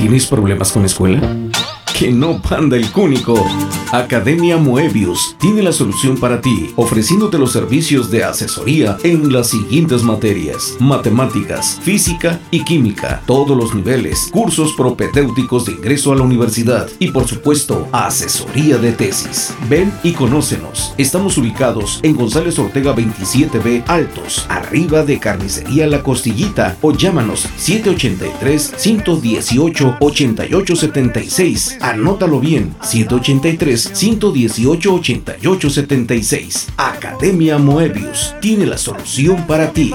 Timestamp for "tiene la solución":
5.38-6.16, 38.40-39.44